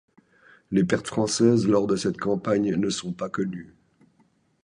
[0.71, 3.75] Les pertes françaises lors de cette campagne ne sont pas connues.